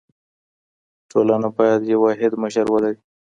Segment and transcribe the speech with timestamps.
[1.11, 2.95] ټولنه باید یو واحد مشر ولري.